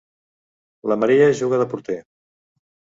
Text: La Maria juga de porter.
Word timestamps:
La 0.93 0.97
Maria 1.05 1.29
juga 1.43 1.63
de 1.65 1.71
porter. 1.77 2.03